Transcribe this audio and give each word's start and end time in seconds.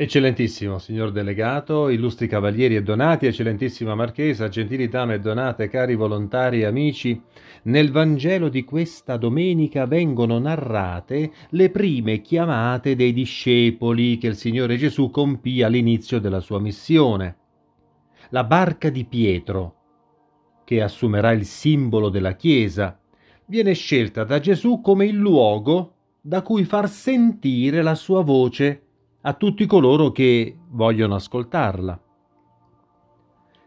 Eccellentissimo, 0.00 0.78
signor 0.78 1.10
delegato, 1.10 1.88
illustri 1.88 2.28
cavalieri 2.28 2.76
e 2.76 2.84
donati, 2.84 3.26
eccellentissima 3.26 3.96
marchesa, 3.96 4.48
gentili 4.48 4.86
dame 4.86 5.14
e 5.14 5.18
donate, 5.18 5.66
cari 5.66 5.96
volontari 5.96 6.60
e 6.60 6.66
amici, 6.66 7.20
nel 7.62 7.90
Vangelo 7.90 8.48
di 8.48 8.62
questa 8.62 9.16
domenica 9.16 9.86
vengono 9.86 10.38
narrate 10.38 11.32
le 11.48 11.70
prime 11.70 12.20
chiamate 12.20 12.94
dei 12.94 13.12
discepoli 13.12 14.18
che 14.18 14.28
il 14.28 14.36
Signore 14.36 14.76
Gesù 14.76 15.10
compì 15.10 15.64
all'inizio 15.64 16.20
della 16.20 16.38
sua 16.38 16.60
missione. 16.60 17.36
La 18.28 18.44
barca 18.44 18.90
di 18.90 19.04
Pietro, 19.04 19.74
che 20.62 20.80
assumerà 20.80 21.32
il 21.32 21.44
simbolo 21.44 22.08
della 22.08 22.36
Chiesa, 22.36 22.96
viene 23.46 23.74
scelta 23.74 24.22
da 24.22 24.38
Gesù 24.38 24.80
come 24.80 25.06
il 25.06 25.16
luogo 25.16 25.94
da 26.20 26.42
cui 26.42 26.62
far 26.62 26.88
sentire 26.88 27.82
la 27.82 27.96
sua 27.96 28.22
voce 28.22 28.82
a 29.28 29.34
tutti 29.34 29.66
coloro 29.66 30.10
che 30.10 30.56
vogliono 30.70 31.16
ascoltarla. 31.16 32.00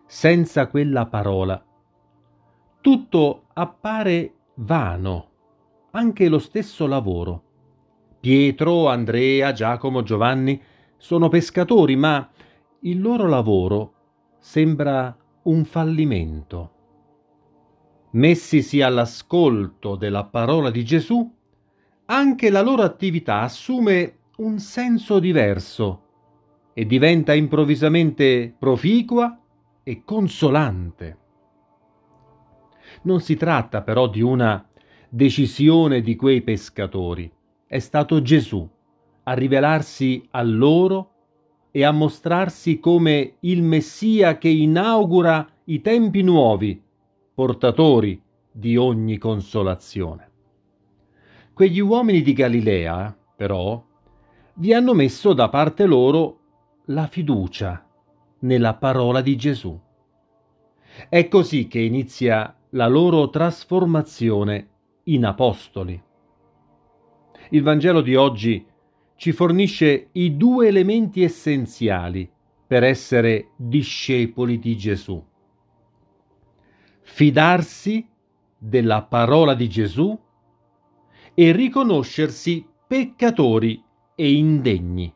Senza 0.07 0.65
quella 0.65 1.05
parola, 1.05 1.63
tutto 2.81 3.43
appare 3.53 4.33
vano, 4.55 5.29
anche 5.91 6.29
lo 6.29 6.39
stesso 6.39 6.87
lavoro. 6.87 7.43
Pietro, 8.19 8.87
Andrea, 8.87 9.51
Giacomo, 9.51 10.01
Giovanni 10.01 10.59
sono 10.97 11.29
pescatori, 11.29 11.95
ma 11.95 12.27
il 12.79 12.99
loro 12.99 13.27
lavoro 13.27 13.93
sembra 14.39 15.15
un 15.43 15.63
fallimento. 15.63 16.71
Messisi 18.13 18.81
all'ascolto 18.81 19.95
della 19.95 20.23
parola 20.23 20.71
di 20.71 20.83
Gesù, 20.83 21.31
anche 22.05 22.49
la 22.49 22.61
loro 22.61 22.81
attività 22.81 23.41
assume 23.41 24.20
un 24.41 24.57
senso 24.57 25.19
diverso 25.19 26.01
e 26.73 26.87
diventa 26.87 27.31
improvvisamente 27.31 28.51
proficua 28.57 29.39
e 29.83 30.03
consolante. 30.03 31.17
Non 33.03 33.21
si 33.21 33.35
tratta 33.35 33.83
però 33.83 34.09
di 34.09 34.21
una 34.21 34.67
decisione 35.09 36.01
di 36.01 36.15
quei 36.15 36.41
pescatori, 36.41 37.31
è 37.67 37.77
stato 37.77 38.21
Gesù 38.23 38.67
a 39.23 39.33
rivelarsi 39.33 40.27
a 40.31 40.41
loro 40.41 41.11
e 41.69 41.83
a 41.83 41.91
mostrarsi 41.91 42.79
come 42.79 43.35
il 43.41 43.61
Messia 43.61 44.39
che 44.39 44.49
inaugura 44.49 45.47
i 45.65 45.81
tempi 45.81 46.23
nuovi, 46.23 46.81
portatori 47.35 48.19
di 48.51 48.75
ogni 48.75 49.19
consolazione. 49.19 50.29
Quegli 51.53 51.79
uomini 51.79 52.23
di 52.23 52.33
Galilea, 52.33 53.15
però, 53.35 53.89
vi 54.55 54.73
hanno 54.73 54.93
messo 54.93 55.33
da 55.33 55.49
parte 55.49 55.85
loro 55.85 56.39
la 56.85 57.07
fiducia 57.07 57.87
nella 58.39 58.73
parola 58.75 59.21
di 59.21 59.35
Gesù. 59.35 59.79
È 61.07 61.27
così 61.27 61.67
che 61.67 61.79
inizia 61.79 62.55
la 62.71 62.87
loro 62.87 63.29
trasformazione 63.29 64.69
in 65.03 65.25
apostoli. 65.25 66.01
Il 67.51 67.63
Vangelo 67.63 68.01
di 68.01 68.15
oggi 68.15 68.65
ci 69.15 69.31
fornisce 69.31 70.09
i 70.13 70.35
due 70.35 70.67
elementi 70.67 71.23
essenziali 71.23 72.29
per 72.65 72.83
essere 72.83 73.49
discepoli 73.55 74.57
di 74.59 74.77
Gesù. 74.77 75.23
Fidarsi 77.01 78.07
della 78.57 79.03
parola 79.03 79.53
di 79.53 79.67
Gesù 79.67 80.17
e 81.33 81.51
riconoscersi 81.51 82.65
peccatori 82.87 83.83
e 84.21 84.33
indegni. 84.33 85.11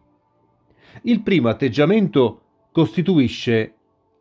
Il 1.04 1.22
primo 1.22 1.48
atteggiamento 1.50 2.42
costituisce 2.72 3.76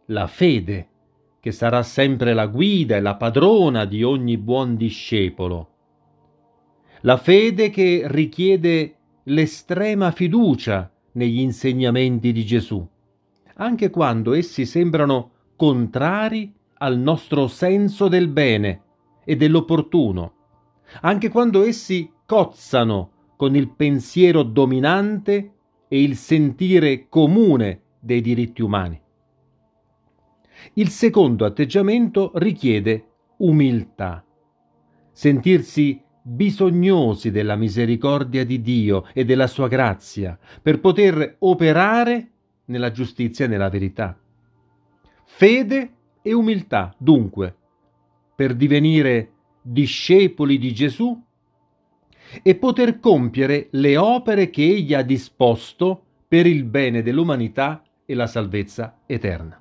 la 0.08 0.26
fede, 0.26 0.88
che 1.40 1.52
sarà 1.52 1.82
sempre 1.82 2.34
la 2.34 2.46
guida 2.48 2.96
e 2.96 3.00
la 3.00 3.14
padrona 3.14 3.86
di 3.86 4.02
ogni 4.02 4.36
buon 4.36 4.76
discepolo. 4.76 5.68
La 7.00 7.16
fede 7.16 7.70
che 7.70 8.02
richiede 8.04 8.96
l'estrema 9.22 10.10
fiducia 10.10 10.92
negli 11.12 11.40
insegnamenti 11.40 12.30
di 12.32 12.44
Gesù, 12.44 12.86
anche 13.54 13.88
quando 13.88 14.34
essi 14.34 14.66
sembrano 14.66 15.30
contrari 15.56 16.52
al 16.74 16.98
nostro 16.98 17.46
senso 17.46 18.08
del 18.08 18.28
bene 18.28 18.82
e 19.24 19.34
dell'opportuno, 19.34 20.34
anche 21.00 21.30
quando 21.30 21.64
essi 21.64 22.12
cozzano 22.26 23.12
con 23.36 23.56
il 23.56 23.68
pensiero 23.70 24.42
dominante 24.42 25.52
e 25.88 26.02
il 26.02 26.16
sentire 26.16 27.08
comune 27.08 27.82
dei 28.00 28.20
diritti 28.20 28.62
umani. 28.62 29.00
Il 30.74 30.88
secondo 30.88 31.44
atteggiamento 31.44 32.32
richiede 32.34 33.08
umiltà, 33.38 34.24
sentirsi 35.12 36.00
bisognosi 36.22 37.30
della 37.30 37.54
misericordia 37.54 38.44
di 38.44 38.62
Dio 38.62 39.06
e 39.12 39.24
della 39.24 39.46
sua 39.46 39.68
grazia 39.68 40.38
per 40.62 40.80
poter 40.80 41.36
operare 41.40 42.30
nella 42.66 42.90
giustizia 42.90 43.44
e 43.44 43.48
nella 43.48 43.68
verità. 43.68 44.18
Fede 45.24 45.92
e 46.22 46.32
umiltà, 46.32 46.94
dunque, 46.98 47.54
per 48.34 48.54
divenire 48.54 49.32
discepoli 49.60 50.58
di 50.58 50.72
Gesù 50.72 51.23
e 52.42 52.54
poter 52.54 53.00
compiere 53.00 53.68
le 53.72 53.96
opere 53.96 54.50
che 54.50 54.62
egli 54.62 54.94
ha 54.94 55.02
disposto 55.02 56.02
per 56.26 56.46
il 56.46 56.64
bene 56.64 57.02
dell'umanità 57.02 57.82
e 58.04 58.14
la 58.14 58.26
salvezza 58.26 59.00
eterna. 59.06 59.60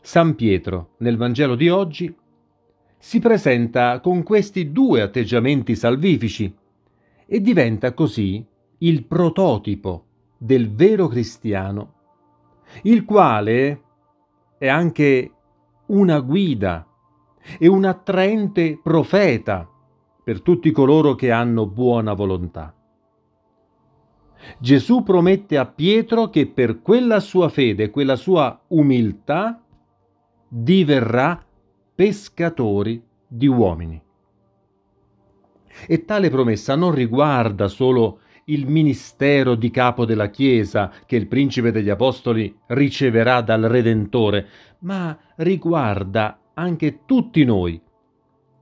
San 0.00 0.34
Pietro, 0.34 0.94
nel 0.98 1.16
Vangelo 1.16 1.56
di 1.56 1.68
oggi, 1.68 2.14
si 2.98 3.18
presenta 3.18 4.00
con 4.00 4.22
questi 4.22 4.72
due 4.72 5.02
atteggiamenti 5.02 5.74
salvifici 5.74 6.54
e 7.26 7.40
diventa 7.40 7.92
così 7.92 8.44
il 8.78 9.04
prototipo 9.04 10.04
del 10.38 10.72
vero 10.72 11.08
cristiano, 11.08 11.94
il 12.82 13.04
quale 13.04 13.82
è 14.58 14.68
anche 14.68 15.30
una 15.86 16.20
guida 16.20 16.86
e 17.58 17.66
un 17.66 17.84
attraente 17.84 18.78
profeta 18.82 19.68
per 20.26 20.40
tutti 20.40 20.72
coloro 20.72 21.14
che 21.14 21.30
hanno 21.30 21.68
buona 21.68 22.12
volontà. 22.12 22.74
Gesù 24.58 25.04
promette 25.04 25.56
a 25.56 25.66
Pietro 25.66 26.30
che 26.30 26.48
per 26.48 26.82
quella 26.82 27.20
sua 27.20 27.48
fede, 27.48 27.90
quella 27.90 28.16
sua 28.16 28.60
umiltà, 28.70 29.62
diverrà 30.48 31.40
pescatori 31.94 33.00
di 33.24 33.46
uomini. 33.46 34.02
E 35.86 36.04
tale 36.04 36.28
promessa 36.28 36.74
non 36.74 36.90
riguarda 36.90 37.68
solo 37.68 38.18
il 38.46 38.66
ministero 38.66 39.54
di 39.54 39.70
capo 39.70 40.04
della 40.04 40.30
Chiesa 40.30 40.92
che 41.06 41.14
il 41.14 41.28
principe 41.28 41.70
degli 41.70 41.88
Apostoli 41.88 42.52
riceverà 42.66 43.42
dal 43.42 43.62
Redentore, 43.62 44.48
ma 44.80 45.16
riguarda 45.36 46.40
anche 46.52 47.02
tutti 47.06 47.44
noi 47.44 47.80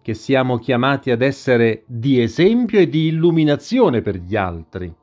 che 0.05 0.13
siamo 0.13 0.59
chiamati 0.59 1.11
ad 1.11 1.23
essere 1.23 1.85
di 1.87 2.21
esempio 2.21 2.79
e 2.79 2.91
di 2.91 3.07
illuminazione 3.07 4.03
per 4.03 4.17
gli 4.17 4.37
altri. 4.37 4.95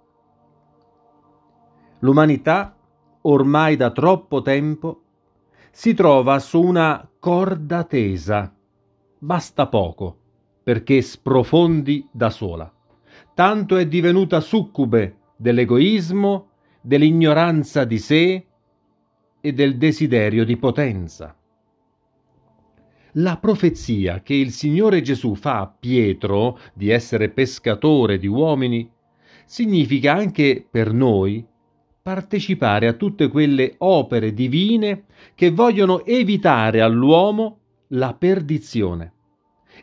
L'umanità, 2.02 2.78
ormai 3.22 3.78
da 3.78 3.90
troppo 3.90 4.44
tempo, 4.44 5.02
si 5.72 5.96
trova 5.96 6.38
su 6.38 6.62
una 6.62 7.10
corda 7.18 7.84
tesa. 7.84 8.54
Basta 9.18 9.66
poco 9.66 10.18
perché 10.62 11.02
sprofondi 11.02 12.08
da 12.12 12.30
sola. 12.30 12.72
Tanto 13.34 13.78
è 13.78 13.88
divenuta 13.88 14.40
succube 14.40 15.16
dell'egoismo, 15.36 16.50
dell'ignoranza 16.80 17.86
di 17.86 17.98
sé 17.98 18.46
e 19.42 19.52
del 19.52 19.78
desiderio 19.78 20.46
di 20.46 20.58
potenza 20.58 21.36
la 23.16 23.38
profezia 23.38 24.22
che 24.22 24.34
il 24.34 24.52
Signore 24.52 25.02
Gesù 25.02 25.36
fa 25.36 25.60
a 25.60 25.68
Pietro 25.68 26.60
di 26.74 26.90
essere 26.90 27.30
pescatore 27.30 28.18
di 28.18 28.28
uomini 28.28 28.90
significa 29.46 30.14
anche 30.14 30.66
per 30.70 30.94
noi 30.94 31.46
partecipare 32.02 32.88
a 32.88 32.94
tutte 32.94 33.28
quelle 33.28 33.76
opere 33.80 34.34
divine 34.34 35.06
che 35.36 35.52
vogliono 35.52 36.06
evitare 36.06 36.82
all'uomo 36.82 37.60
la 37.90 38.14
perdizione 38.14 39.14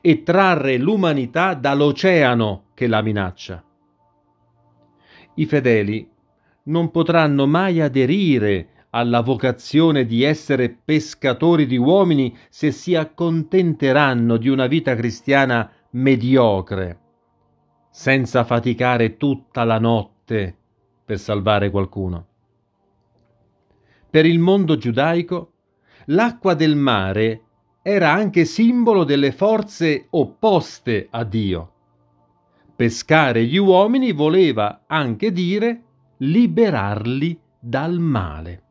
e 0.00 0.22
trarre 0.22 0.78
l'umanità 0.78 1.54
dall'oceano 1.54 2.70
che 2.74 2.86
la 2.86 3.02
minaccia. 3.02 3.62
I 5.34 5.46
fedeli 5.46 6.08
non 6.64 6.90
potranno 6.90 7.46
mai 7.46 7.80
aderire 7.80 8.77
alla 8.90 9.20
vocazione 9.20 10.06
di 10.06 10.22
essere 10.22 10.70
pescatori 10.70 11.66
di 11.66 11.76
uomini 11.76 12.36
se 12.48 12.70
si 12.70 12.94
accontenteranno 12.94 14.36
di 14.36 14.48
una 14.48 14.66
vita 14.66 14.94
cristiana 14.94 15.70
mediocre, 15.90 17.00
senza 17.90 18.44
faticare 18.44 19.16
tutta 19.16 19.64
la 19.64 19.78
notte 19.78 20.56
per 21.04 21.18
salvare 21.18 21.70
qualcuno. 21.70 22.26
Per 24.10 24.24
il 24.24 24.38
mondo 24.38 24.78
giudaico, 24.78 25.52
l'acqua 26.06 26.54
del 26.54 26.76
mare 26.76 27.42
era 27.82 28.12
anche 28.12 28.44
simbolo 28.44 29.04
delle 29.04 29.32
forze 29.32 30.06
opposte 30.10 31.08
a 31.10 31.24
Dio. 31.24 31.72
Pescare 32.74 33.44
gli 33.44 33.56
uomini 33.56 34.12
voleva 34.12 34.84
anche 34.86 35.32
dire 35.32 35.82
liberarli 36.18 37.38
dal 37.58 37.98
male. 37.98 38.62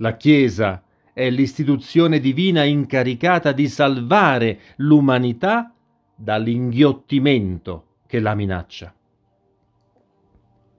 La 0.00 0.16
Chiesa 0.16 0.82
è 1.12 1.28
l'istituzione 1.28 2.20
divina 2.20 2.64
incaricata 2.64 3.52
di 3.52 3.68
salvare 3.68 4.60
l'umanità 4.76 5.74
dall'inghiottimento 6.14 7.84
che 8.06 8.18
la 8.18 8.34
minaccia. 8.34 8.94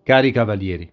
Cari 0.01 0.31
cavalieri, 0.31 0.91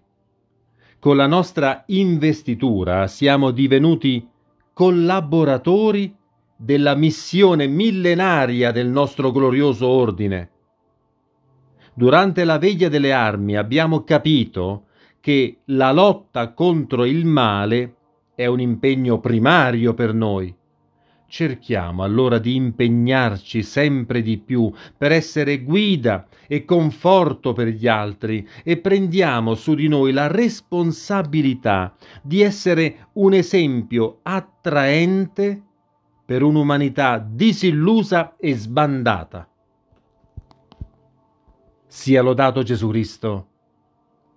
con 0.99 1.15
la 1.15 1.25
nostra 1.25 1.83
investitura 1.87 3.07
siamo 3.07 3.49
divenuti 3.49 4.27
collaboratori 4.73 6.15
della 6.55 6.93
missione 6.93 7.65
millenaria 7.65 8.71
del 8.71 8.89
nostro 8.89 9.31
glorioso 9.31 9.87
ordine. 9.87 10.49
Durante 11.95 12.43
la 12.43 12.59
veglia 12.59 12.89
delle 12.89 13.11
armi 13.11 13.57
abbiamo 13.57 14.03
capito 14.03 14.85
che 15.19 15.61
la 15.65 15.91
lotta 15.91 16.53
contro 16.53 17.05
il 17.05 17.25
male 17.25 17.95
è 18.39 18.45
un 18.45 18.61
impegno 18.61 19.19
primario 19.19 19.93
per 19.93 20.13
noi. 20.13 20.55
Cerchiamo 21.27 22.03
allora 22.03 22.37
di 22.37 22.55
impegnarci 22.55 23.61
sempre 23.61 24.21
di 24.21 24.37
più 24.37 24.71
per 24.97 25.11
essere 25.11 25.61
guida 25.61 26.25
e 26.47 26.63
conforto 26.63 27.51
per 27.51 27.67
gli 27.67 27.85
altri 27.85 28.47
e 28.63 28.77
prendiamo 28.77 29.55
su 29.55 29.75
di 29.75 29.89
noi 29.89 30.13
la 30.13 30.27
responsabilità 30.27 31.93
di 32.21 32.39
essere 32.39 33.09
un 33.15 33.33
esempio 33.33 34.19
attraente 34.23 35.61
per 36.23 36.41
un'umanità 36.41 37.17
disillusa 37.17 38.37
e 38.37 38.55
sbandata. 38.55 39.49
Sia 41.87 42.21
lodato 42.21 42.63
Gesù 42.63 42.87
Cristo. 42.87 43.47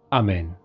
Amen. 0.09 0.62